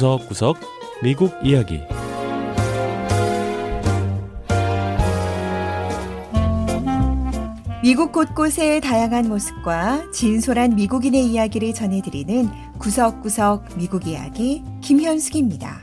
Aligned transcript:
구석구석 0.00 0.56
미국 1.02 1.30
이야기 1.44 1.82
미국 7.82 8.10
곳곳의 8.10 8.80
다양한 8.80 9.28
모습과 9.28 10.10
진솔한 10.10 10.74
미국인의 10.74 11.26
이야기를 11.26 11.74
전해드리는 11.74 12.48
구석구석 12.78 13.76
미국 13.76 14.06
이야기 14.06 14.64
김현숙입니다. 14.80 15.78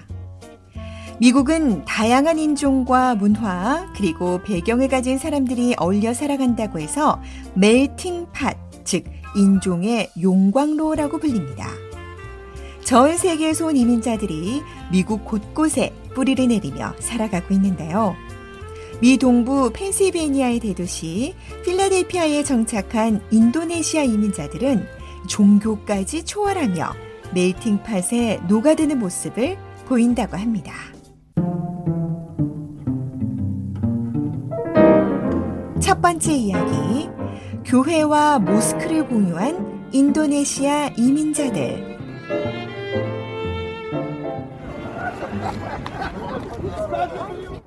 미국은 1.19 1.85
다양한 1.85 2.39
인종과 2.39 3.13
문화 3.13 3.85
그리고 3.95 4.41
배경을 4.41 4.87
가진 4.87 5.19
사람들이 5.19 5.75
어울려 5.77 6.15
살아간다고 6.15 6.79
해서 6.79 7.21
멜팅 7.53 8.25
팟, 8.33 8.55
즉 8.83 9.03
인종의 9.35 10.09
용광로라고 10.19 11.19
불립니다. 11.19 11.67
전 12.87 13.17
세계에서 13.17 13.65
온 13.65 13.75
이민자들이 13.75 14.63
미국 14.93 15.25
곳곳에 15.25 15.93
뿌리를 16.15 16.47
내리며 16.47 16.93
살아가고 16.99 17.53
있는데요. 17.55 18.15
미 19.01 19.17
동부 19.17 19.71
펜실베니아의 19.73 20.61
대도시 20.61 21.35
필라델피아에 21.65 22.45
정착한 22.45 23.19
인도네시아 23.29 24.03
이민자들은 24.03 24.87
종교까지 25.27 26.23
초월하며 26.23 26.93
멜팅팟에 27.33 28.43
녹아드는 28.47 28.99
모습을 28.99 29.57
보인다고 29.85 30.37
합니다. 30.37 30.71
첫 35.81 36.01
번째 36.01 36.33
이야기. 36.33 37.09
교회와 37.65 38.39
모스크를 38.39 39.05
공유한 39.09 39.89
인도네시아 39.91 40.91
이민자들. 40.95 41.96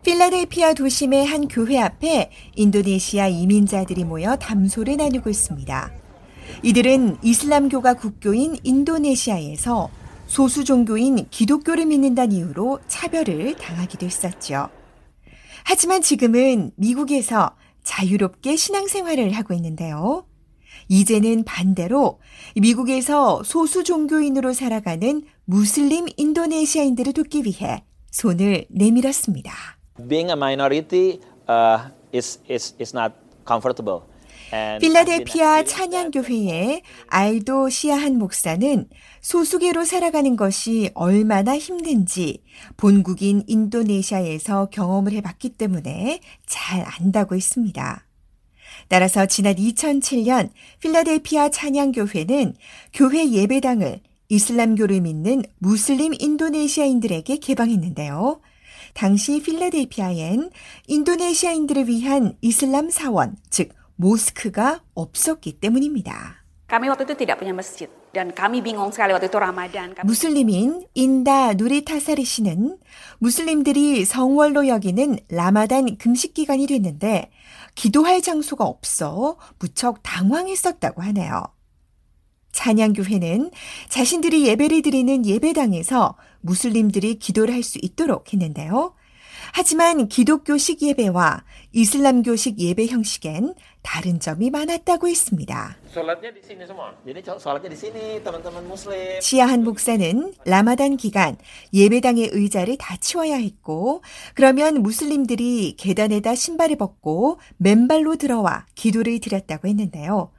필라델피아 0.02 0.74
도심의 0.74 1.26
한 1.26 1.48
교회 1.48 1.78
앞에 1.78 2.30
인도네시아 2.56 3.28
이민자들이 3.28 4.04
모여 4.04 4.36
담소를 4.36 4.96
나누고 4.96 5.30
있습니다. 5.30 5.90
이들은 6.62 7.18
이슬람교가 7.22 7.94
국교인 7.94 8.56
인도네시아에서 8.62 9.90
소수 10.26 10.64
종교인 10.64 11.26
기독교를 11.30 11.86
믿는다는 11.86 12.36
이유로 12.36 12.80
차별을 12.86 13.56
당하기도 13.56 14.06
했었죠. 14.06 14.68
하지만 15.64 16.02
지금은 16.02 16.72
미국에서 16.76 17.56
자유롭게 17.82 18.56
신앙생활을 18.56 19.32
하고 19.32 19.54
있는데요. 19.54 20.24
이제는 20.90 21.44
반대로 21.44 22.18
미국에서 22.56 23.42
소수 23.44 23.84
종교인으로 23.84 24.52
살아가는 24.52 25.22
무슬림 25.44 26.06
인도네시아인들을 26.16 27.12
돕기 27.12 27.44
위해 27.44 27.84
손을 28.10 28.66
내밀었습니다. 28.68 29.52
Being 30.08 30.30
a 30.30 30.36
minority 30.36 31.20
uh, 31.48 31.92
is, 32.12 32.40
is, 32.50 32.74
is 32.80 32.96
not 32.96 33.14
comfortable. 33.46 34.00
필라델피아 34.80 35.62
찬양교회의 35.62 36.82
알도 37.06 37.68
시아한 37.68 38.18
목사는 38.18 38.88
소수계로 39.20 39.84
살아가는 39.84 40.34
것이 40.34 40.90
얼마나 40.94 41.56
힘든지 41.56 42.42
본국인 42.76 43.44
인도네시아에서 43.46 44.70
경험을 44.70 45.12
해봤기 45.12 45.50
때문에 45.50 46.18
잘 46.46 46.84
안다고 46.84 47.36
했습니다. 47.36 48.04
따라서 48.88 49.26
지난 49.26 49.54
2007년 49.54 50.50
필라델피아 50.80 51.50
찬양교회는 51.50 52.54
교회 52.92 53.30
예배당을 53.30 54.00
이슬람교를 54.28 55.00
믿는 55.00 55.42
무슬림 55.58 56.12
인도네시아인들에게 56.18 57.36
개방했는데요. 57.38 58.40
당시 58.94 59.42
필라델피아엔 59.42 60.50
인도네시아인들을 60.86 61.88
위한 61.88 62.36
이슬람 62.40 62.90
사원, 62.90 63.36
즉 63.50 63.72
모스크가 63.96 64.82
없었기 64.94 65.60
때문입니다. 65.60 66.44
Dan 68.12 68.34
kami 68.34 68.58
bingung 68.62 68.90
sekali 68.90 69.14
waktu 69.14 69.30
itu 69.30 69.38
Ramadan. 69.38 69.94
무슬림인 70.02 70.86
인다 70.94 71.54
누리타사리 71.54 72.24
씨는 72.24 72.78
무슬림들이 73.18 74.04
성월로 74.04 74.66
여기는 74.66 75.18
라마단 75.30 75.96
금식 75.96 76.34
기간이 76.34 76.66
됐는데 76.66 77.30
기도할 77.74 78.20
장소가 78.20 78.64
없어 78.64 79.36
무척 79.58 80.02
당황했었다고 80.02 81.02
하네요. 81.02 81.44
찬양교회는 82.52 83.52
자신들이 83.88 84.46
예배를 84.48 84.82
드리는 84.82 85.24
예배당에서 85.24 86.16
무슬림들이 86.40 87.18
기도를 87.18 87.54
할 87.54 87.62
수 87.62 87.78
있도록 87.80 88.32
했는데요. 88.32 88.94
하지만 89.52 90.08
기독교식 90.08 90.82
예배와 90.82 91.44
이슬람교식 91.72 92.58
예배 92.58 92.86
형식엔 92.86 93.54
다른 93.82 94.20
점이 94.20 94.50
많았다고 94.50 95.08
했습니다. 95.08 95.76
시아한 99.20 99.64
목사는 99.64 100.34
라마단 100.44 100.96
기간 100.96 101.36
예배당의 101.72 102.30
의자를 102.32 102.76
다 102.76 102.96
치워야 102.96 103.36
했고 103.36 104.02
그러면 104.34 104.82
무슬림들이 104.82 105.76
계단에다 105.78 106.34
신발을 106.34 106.76
벗고 106.76 107.38
맨발로 107.56 108.16
들어와 108.16 108.66
기도를 108.74 109.20
드렸다고 109.20 109.68
했는데요. 109.68 110.32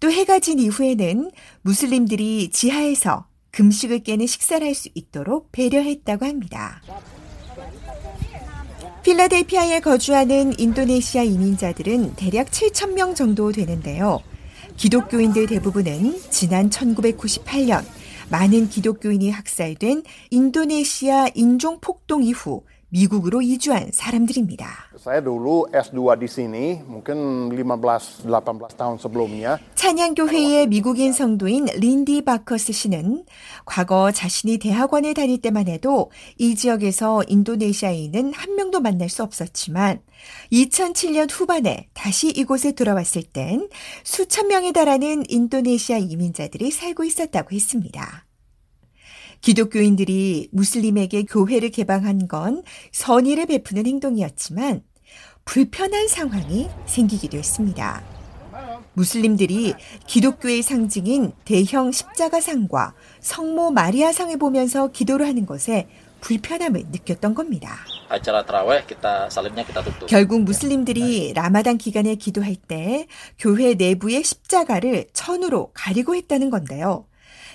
또 0.00 0.10
해가 0.10 0.38
진 0.40 0.58
이후에는 0.58 1.30
무슬림들이 1.62 2.50
지하에서 2.50 3.26
금식을 3.52 4.00
깨는 4.02 4.26
식사를 4.26 4.66
할 4.66 4.74
수 4.74 4.88
있도록 4.94 5.52
배려했다고 5.52 6.26
합니다. 6.26 6.82
필라델피아에 9.02 9.80
거주하는 9.80 10.58
인도네시아 10.58 11.22
이민자들은 11.24 12.14
대략 12.16 12.50
7천 12.50 12.94
명 12.94 13.14
정도 13.14 13.52
되는데요. 13.52 14.20
기독교인들 14.76 15.46
대부분은 15.46 16.20
지난 16.30 16.70
1998년 16.70 17.84
많은 18.30 18.68
기독교인이 18.68 19.30
학살된 19.30 20.02
인도네시아 20.30 21.28
인종 21.34 21.80
폭동 21.80 22.24
이후 22.24 22.64
미국으로 22.94 23.42
이주한 23.42 23.90
사람들입니다. 23.92 24.94
Saya 24.94 25.20
dulu 25.20 25.66
S2 25.74 26.14
di 26.14 26.28
sini, 26.30 26.78
mungkin 26.86 27.50
15 27.50 28.22
18 28.22 28.78
tahun 28.78 28.98
sebelumnya. 29.02 29.58
찬양교회의 29.74 30.68
미국인 30.68 31.12
성도인 31.12 31.66
린디 31.74 32.22
바커스 32.22 32.72
씨는 32.72 33.24
과거 33.66 34.12
자신이 34.12 34.58
대학원에 34.58 35.12
다닐 35.12 35.40
때만 35.42 35.66
해도 35.66 36.12
이 36.38 36.54
지역에서 36.54 37.24
인도네시아인은 37.26 38.32
한 38.32 38.54
명도 38.54 38.80
만날 38.80 39.08
수 39.08 39.24
없었지만 39.24 40.00
2007년 40.52 41.28
후반에 41.30 41.88
다시 41.94 42.30
이곳에 42.30 42.72
돌아왔을 42.72 43.24
땐 43.24 43.68
수천 44.04 44.46
명에 44.46 44.70
달하는 44.70 45.24
인도네시아 45.28 45.98
이민자들이 45.98 46.70
살고 46.70 47.02
있었다고 47.02 47.54
했습니다. 47.56 48.23
기독교인들이 49.44 50.48
무슬림에게 50.52 51.24
교회를 51.24 51.68
개방한 51.68 52.28
건 52.28 52.62
선의를 52.92 53.44
베푸는 53.44 53.86
행동이었지만 53.86 54.82
불편한 55.44 56.08
상황이 56.08 56.70
생기기도 56.86 57.36
했습니다. 57.36 58.02
무슬림들이 58.94 59.74
기독교의 60.06 60.62
상징인 60.62 61.32
대형 61.44 61.92
십자가상과 61.92 62.94
성모 63.20 63.72
마리아상을 63.72 64.34
보면서 64.38 64.88
기도를 64.88 65.26
하는 65.26 65.44
것에 65.44 65.88
불편함을 66.22 66.86
느꼈던 66.90 67.34
겁니다. 67.34 67.76
결국 70.06 70.40
무슬림들이 70.40 71.34
라마단 71.34 71.76
기간에 71.76 72.14
기도할 72.14 72.56
때 72.56 73.06
교회 73.38 73.74
내부의 73.74 74.24
십자가를 74.24 75.08
천으로 75.12 75.70
가리고 75.74 76.14
했다는 76.14 76.48
건데요. 76.48 77.04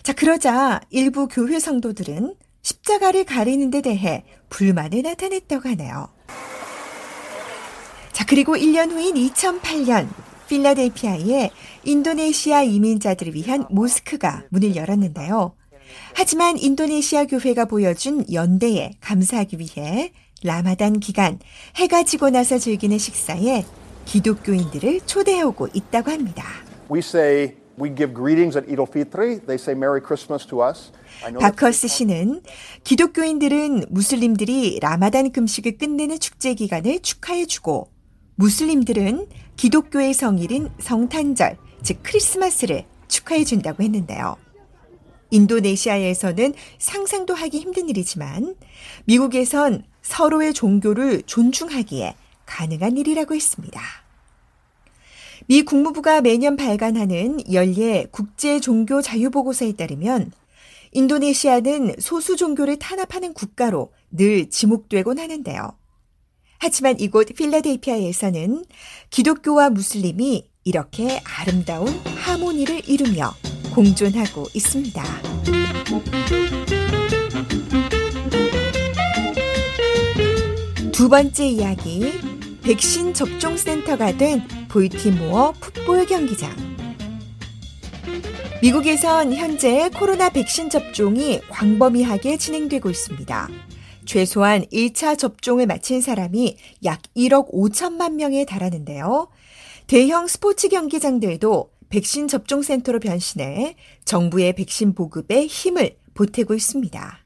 자, 0.03 0.13
그러자 0.13 0.81
일부 0.89 1.27
교회 1.27 1.59
성도들은 1.59 2.35
십자가를 2.61 3.25
가리는 3.25 3.69
데 3.71 3.81
대해 3.81 4.23
불만을 4.49 5.01
나타냈다고 5.01 5.69
하네요. 5.69 6.07
자, 8.11 8.25
그리고 8.25 8.55
1년 8.55 8.91
후인 8.91 9.15
2008년 9.15 10.09
필라델피아에 10.47 11.51
인도네시아 11.83 12.63
이민자들을 12.63 13.35
위한 13.35 13.65
모스크가 13.69 14.45
문을 14.49 14.75
열었는데요. 14.75 15.55
하지만 16.13 16.57
인도네시아 16.57 17.25
교회가 17.25 17.65
보여준 17.65 18.25
연대에 18.31 18.91
감사하기 18.99 19.57
위해 19.59 20.11
라마단 20.43 20.99
기간 20.99 21.39
해가 21.75 22.03
지고 22.03 22.29
나서 22.29 22.57
즐기는 22.57 22.97
식사에 22.97 23.65
기독교인들을 24.05 25.01
초대해오고 25.01 25.69
있다고 25.73 26.11
합니다. 26.11 26.45
We 26.91 26.99
say 26.99 27.55
we 27.79 27.89
give 27.89 28.13
greetings 28.13 28.57
at 28.57 28.67
Eid 28.67 28.79
al-Fitr. 28.79 29.45
They 29.45 29.57
say 29.57 29.73
Merry 29.73 30.01
Christmas 30.01 30.45
to 30.47 30.61
us. 30.61 30.91
I 31.23 31.31
know 31.31 31.39
바커스 31.39 31.87
씨는 31.87 32.41
기독교인들은 32.83 33.85
무슬림들이 33.89 34.79
라마단 34.81 35.31
금식을 35.31 35.77
끝내는 35.77 36.19
축제 36.19 36.53
기간을 36.53 36.99
축하해주고 36.99 37.91
무슬림들은 38.35 39.27
기독교의 39.55 40.13
성일인 40.13 40.69
성탄절, 40.79 41.57
즉 41.83 41.99
크리스마스를 42.03 42.85
축하해준다고 43.07 43.83
했는데요. 43.83 44.37
인도네시아에서는 45.31 46.53
상상도 46.77 47.33
하기 47.35 47.59
힘든 47.59 47.89
일이지만 47.89 48.55
미국에선 49.05 49.83
서로의 50.01 50.53
종교를 50.53 51.23
존중하기에 51.25 52.15
가능한 52.45 52.97
일이라고 52.97 53.35
했습니다. 53.35 53.81
미 55.49 55.63
국무부가 55.63 56.21
매년 56.21 56.55
발간하는 56.55 57.51
연례 57.51 58.05
국제 58.11 58.59
종교 58.59 59.01
자유 59.01 59.31
보고서에 59.31 59.71
따르면 59.71 60.31
인도네시아는 60.91 61.95
소수 61.97 62.35
종교를 62.35 62.77
탄압하는 62.77 63.33
국가로 63.33 63.91
늘 64.11 64.51
지목되곤 64.51 65.17
하는데요. 65.17 65.71
하지만 66.59 66.99
이곳 66.99 67.33
필라델피아에서는 67.35 68.63
기독교와 69.09 69.71
무슬림이 69.71 70.47
이렇게 70.65 71.19
아름다운 71.23 71.87
하모니를 71.87 72.87
이루며 72.87 73.33
공존하고 73.73 74.45
있습니다. 74.53 75.03
두 80.91 81.09
번째 81.09 81.47
이야기, 81.47 82.11
백신 82.61 83.15
접종 83.15 83.57
센터가 83.57 84.15
된 84.15 84.43
볼티모어 84.69 85.53
풋볼 85.59 86.05
경기장. 86.05 86.55
미국에선 88.61 89.33
현재 89.33 89.89
코로나 89.89 90.29
백신 90.29 90.69
접종이 90.69 91.39
광범위하게 91.49 92.37
진행되고 92.37 92.89
있습니다. 92.89 93.49
최소한 94.05 94.65
1차 94.65 95.17
접종을 95.17 95.65
마친 95.65 96.01
사람이 96.01 96.57
약 96.83 97.01
1억 97.17 97.51
5천만 97.51 98.13
명에 98.13 98.45
달하는데요. 98.45 99.29
대형 99.87 100.27
스포츠 100.27 100.69
경기장들도 100.69 101.71
백신 101.89 102.27
접종 102.27 102.61
센터로 102.61 102.99
변신해 102.99 103.75
정부의 104.05 104.53
백신 104.53 104.93
보급에 104.93 105.47
힘을 105.47 105.97
보태고 106.13 106.53
있습니다. 106.53 107.18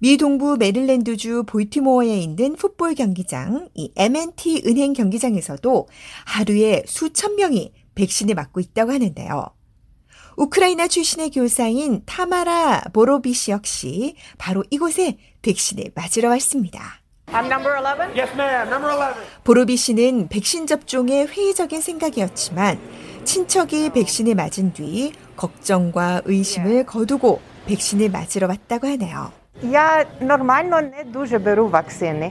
미 0.00 0.16
동부 0.16 0.56
메릴랜드주 0.58 1.44
볼티모어에 1.46 2.18
있는 2.18 2.54
풋볼 2.56 2.94
경기장, 2.94 3.68
이 3.74 3.92
M&T 3.96 4.62
은행 4.66 4.92
경기장에서도 4.92 5.88
하루에 6.26 6.82
수천 6.86 7.36
명이 7.36 7.72
백신을 7.94 8.34
맞고 8.34 8.60
있다고 8.60 8.92
하는데요. 8.92 9.46
우크라이나 10.36 10.86
출신의 10.86 11.30
교사인 11.30 12.02
타마라 12.04 12.84
보로비시 12.92 13.52
역시 13.52 14.16
바로 14.36 14.62
이곳에 14.70 15.16
백신을 15.40 15.92
맞으러 15.94 16.28
왔습니다. 16.30 17.00
I'm 17.28 17.46
number 17.46 17.74
11? 17.74 18.14
Yes, 18.16 18.32
ma'am. 18.34 18.68
Number 18.68 18.92
11. 18.92 19.14
보로비 19.44 19.76
씨는 19.76 20.28
백신 20.28 20.66
접종에 20.66 21.24
회의적인 21.24 21.80
생각이었지만 21.80 22.78
친척이 23.24 23.90
백신을 23.90 24.34
맞은 24.34 24.74
뒤 24.74 25.12
걱정과 25.36 26.22
의심을 26.26 26.84
거두고 26.86 27.40
백신을 27.66 28.10
맞으러 28.10 28.46
왔다고 28.46 28.86
하네요. 28.88 29.32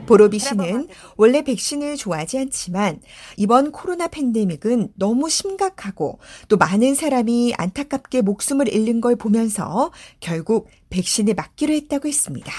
보로비 0.05 0.37
씨는 0.37 0.87
원래 1.17 1.41
백신을 1.41 1.97
좋아하지 1.97 2.37
않지만 2.39 2.99
이번 3.35 3.71
코로나 3.71 4.07
팬데믹은 4.07 4.89
너무 4.95 5.29
심각하고 5.29 6.19
또 6.47 6.57
많은 6.57 6.93
사람이 6.93 7.55
안타깝게 7.57 8.21
목숨을 8.21 8.71
잃는 8.71 9.01
걸 9.01 9.15
보면서 9.15 9.91
결국 10.19 10.69
백신을 10.91 11.33
맞기로 11.33 11.73
했다고 11.73 12.07
했습니다. 12.07 12.51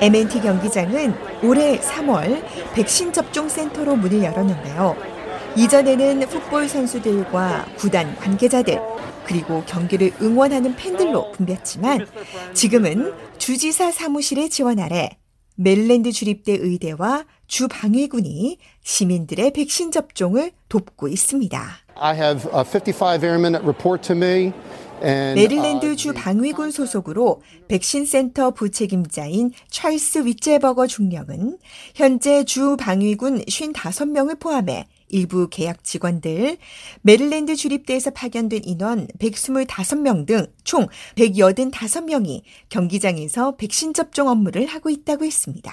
MNT 0.00 0.40
경기장은 0.42 1.14
올해 1.42 1.80
3월 1.80 2.44
백신 2.74 3.12
접종 3.12 3.48
센터로 3.48 3.96
문을 3.96 4.22
열었는데요. 4.22 4.96
이전에는 5.56 6.20
풋볼 6.28 6.68
선수들과 6.68 7.66
구단 7.76 8.14
관계자들 8.16 8.80
그리고 9.28 9.62
경기를 9.66 10.10
응원하는 10.22 10.74
팬들로 10.74 11.30
붐볐지만 11.32 12.06
지금은 12.54 13.12
주지사 13.36 13.92
사무실의 13.92 14.48
지원 14.48 14.78
아래 14.78 15.10
멜랜드 15.54 16.12
주립대 16.12 16.52
의대와 16.52 17.26
주방위군이 17.46 18.58
시민들의 18.82 19.52
백신 19.52 19.90
접종을 19.90 20.52
돕고 20.70 21.08
있습니다. 21.08 21.62
I 21.96 22.16
have 22.16 22.48
55 22.50 23.22
airmen 23.22 23.52
that 23.52 23.64
report 23.64 24.06
to 24.08 24.16
me. 24.16 24.52
And, 25.04 25.38
메릴랜드 25.38 25.94
주 25.94 26.12
방위군 26.14 26.70
소속으로 26.70 27.42
백신 27.68 28.06
센터 28.06 28.50
부책임자인 28.52 29.52
찰스 29.68 30.24
위체버거 30.24 30.86
중령은 30.86 31.58
현재 31.94 32.44
주 32.44 32.76
방위군 32.76 33.42
55명을 33.44 34.40
포함해 34.40 34.86
일부 35.08 35.48
계약 35.48 35.84
직원들, 35.84 36.58
메릴랜드 37.02 37.56
주립대에서 37.56 38.10
파견된 38.10 38.62
인원 38.64 39.06
125명 39.18 40.26
등 40.26 40.46
총 40.68 40.86
185명이 41.16 42.42
경기장에서 42.68 43.56
백신 43.56 43.94
접종 43.94 44.28
업무를 44.28 44.66
하고 44.66 44.90
있다고 44.90 45.24
했습니다. 45.24 45.72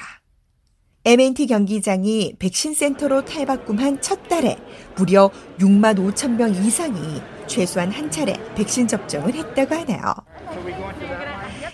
M&T 1.04 1.48
경기장이 1.48 2.36
백신 2.40 2.74
센터로 2.74 3.26
탈바꿈한 3.26 4.02
첫 4.02 4.28
달에 4.28 4.58
무려 4.96 5.30
6만 5.60 5.98
5천 6.00 6.32
명 6.32 6.56
이상이 6.56 7.22
최소한 7.46 7.92
한 7.92 8.10
차례 8.10 8.34
백신 8.56 8.88
접종을 8.88 9.36
했다고 9.36 9.76
하네요. 9.76 10.16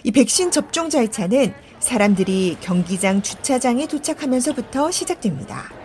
이 0.04 0.12
백신 0.12 0.52
접종 0.52 0.90
절차는 0.90 1.54
사람들이 1.80 2.58
경기장 2.60 3.22
주차장에 3.22 3.88
도착하면서부터 3.88 4.92
시작됩니다. 4.92 5.81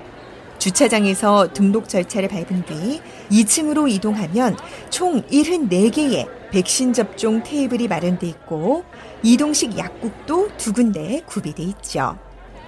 주차장에서 0.66 1.52
등록 1.52 1.88
절차를 1.88 2.28
밟은 2.28 2.64
뒤 2.64 3.00
2층으로 3.30 3.88
이동하면 3.88 4.56
총 4.90 5.22
74개의 5.22 6.28
백신 6.50 6.92
접종 6.92 7.40
테이블이 7.44 7.86
마련돼 7.86 8.26
있고 8.26 8.82
이동식 9.22 9.78
약국도 9.78 10.48
두 10.56 10.72
군데에 10.72 11.20
구비돼 11.24 11.62
있죠. 11.62 12.18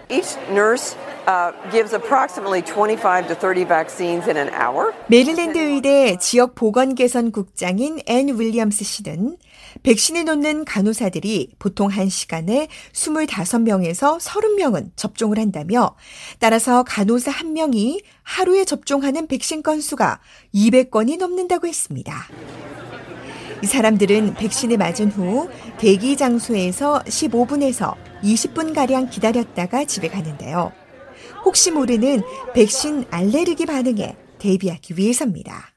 Each 0.08 0.38
nurse 0.48 0.96
uh, 1.28 1.52
gives 1.70 1.92
approximately 1.92 2.62
25 2.62 3.28
to 3.28 3.34
30 3.34 3.64
vaccines 3.69 4.26
in 4.28 4.36
an 4.36 4.48
hour. 4.54 4.92
메릴랜드 5.08 5.58
의대 5.58 6.16
지역 6.16 6.54
보건 6.54 6.94
개선 6.94 7.30
국장인 7.30 8.00
앤 8.06 8.38
윌리엄스 8.38 8.84
씨는 8.84 9.36
백신을 9.82 10.25
놓는 10.25 10.64
간호사들이 10.64 11.50
보통 11.58 11.88
1시간에 11.88 12.69
25명에서 12.92 14.19
30명은 14.19 14.90
접종을 14.96 15.38
한다며 15.38 15.94
따라서 16.38 16.82
간호사 16.82 17.31
1명이 17.31 18.02
하루에 18.22 18.64
접종하는 18.64 19.26
백신 19.26 19.62
건수가 19.62 20.20
200건이 20.54 21.19
넘는다고 21.19 21.66
했습니다. 21.66 22.26
이 23.62 23.66
사람들은 23.66 24.34
백신을 24.34 24.79
맞은 24.79 25.10
후 25.10 25.50
대기 25.79 26.17
장소에서 26.17 27.03
15분에서 27.05 27.94
20분가량 28.22 29.10
기다렸다가 29.10 29.84
집에 29.84 30.08
가는데요. 30.08 30.72
혹시 31.48 31.70
모르는 31.70 32.22
백신 32.52 33.06
알레르기 33.10 33.64
반응에 33.64 34.17
대비하기 34.38 34.98
위해서입니다. 34.98 35.74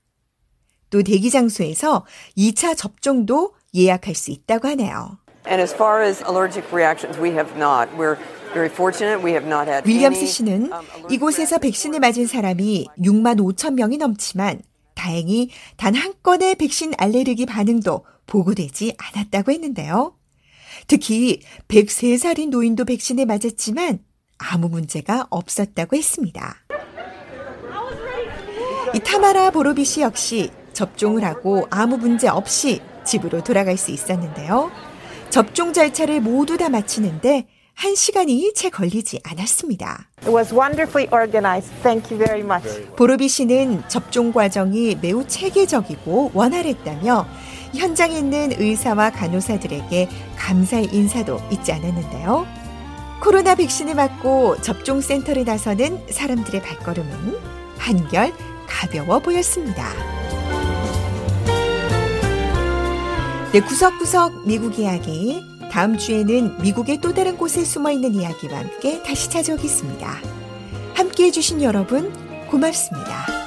또 0.89 1.01
대기 1.01 1.29
장소에서 1.29 2.05
2차 2.37 2.75
접종도 2.75 3.53
예약할 3.73 4.13
수 4.13 4.31
있다고 4.31 4.67
하네요. 4.67 5.17
And 5.47 5.61
as 5.61 5.73
far 5.73 6.03
as 6.03 6.21
allergic 6.27 6.67
reactions, 6.73 7.17
we 7.17 7.29
have 7.31 7.55
not. 7.55 7.87
We're 7.97 8.17
very 8.53 8.67
fortunate. 8.67 9.23
We 9.23 9.31
have 9.31 9.47
not 9.47 9.69
had 9.69 9.87
윌리엄스 9.89 10.25
씨는 10.25 10.73
um, 10.73 10.85
이곳에서 11.09 11.57
백신을 11.57 12.01
맞은 12.01 12.27
사람이 12.27 12.87
6만 12.99 13.39
5천 13.39 13.75
명이 13.75 13.95
넘지만 13.95 14.61
다행히 14.93 15.51
단 15.77 15.95
한 15.95 16.13
건의 16.21 16.55
백신 16.55 16.95
알레르기 16.97 17.45
반응도 17.45 18.03
보고되지 18.27 18.97
않았다고 18.97 19.53
했는데요. 19.53 20.17
특히 20.87 21.39
103살인 21.69 22.49
노인도 22.49 22.83
백신에 22.83 23.23
맞았지만 23.23 23.99
아무 24.51 24.69
문제가 24.69 25.27
없었다고 25.29 25.95
했습니다. 25.95 26.55
이 28.93 28.99
타마라 28.99 29.51
보로비시 29.51 30.01
역시 30.01 30.49
접종을 30.73 31.23
하고 31.23 31.67
아무 31.69 31.97
문제 31.97 32.27
없이 32.27 32.81
집으로 33.05 33.43
돌아갈 33.43 33.77
수 33.77 33.91
있었는데요. 33.91 34.71
접종 35.29 35.71
절차를 35.71 36.19
모두 36.19 36.57
다 36.57 36.69
마치는데 36.69 37.47
한 37.73 37.95
시간이 37.95 38.53
채 38.53 38.69
걸리지 38.69 39.21
않았습니다. 39.23 40.09
It 40.21 40.29
was 40.29 40.53
wonderfully 40.53 41.07
organized. 41.11 41.71
Thank 41.81 42.11
you 42.11 42.23
very 42.23 42.41
much. 42.41 42.85
보로비 42.95 43.27
씨는 43.27 43.83
접종 43.87 44.33
과정이 44.33 44.97
매우 45.01 45.25
체계적이고 45.25 46.31
원활했다며 46.33 47.25
현장에 47.73 48.17
있는 48.17 48.51
의사와 48.57 49.11
간호사들에게 49.11 50.09
감사의 50.37 50.89
인사도 50.91 51.39
잊지 51.49 51.71
않았는데요. 51.71 52.60
코로나 53.21 53.53
백신을 53.53 53.93
맞고 53.93 54.61
접종센터를 54.61 55.45
나서는 55.45 56.07
사람들의 56.09 56.61
발걸음은 56.63 57.37
한결 57.77 58.33
가벼워 58.67 59.19
보였습니다. 59.19 59.87
네, 63.53 63.59
구석구석 63.61 64.47
미국 64.47 64.79
이야기. 64.79 65.43
다음 65.71 65.97
주에는 65.97 66.61
미국의 66.61 66.99
또 66.99 67.13
다른 67.13 67.37
곳에 67.37 67.63
숨어 67.63 67.91
있는 67.91 68.15
이야기와 68.15 68.59
함께 68.59 69.03
다시 69.03 69.29
찾아오겠습니다. 69.29 70.19
함께 70.95 71.25
해주신 71.25 71.61
여러분, 71.61 72.11
고맙습니다. 72.49 73.40